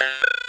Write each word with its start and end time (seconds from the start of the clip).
you 0.00 0.06